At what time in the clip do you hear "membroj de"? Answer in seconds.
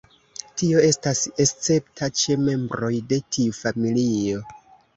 2.47-3.23